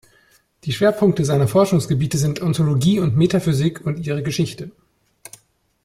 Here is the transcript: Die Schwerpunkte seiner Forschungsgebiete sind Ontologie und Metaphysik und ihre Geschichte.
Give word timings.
Die 0.63 0.73
Schwerpunkte 0.73 1.23
seiner 1.25 1.47
Forschungsgebiete 1.47 2.17
sind 2.17 2.41
Ontologie 2.41 2.99
und 2.99 3.15
Metaphysik 3.15 3.85
und 3.85 3.99
ihre 4.07 4.23
Geschichte. 4.23 4.71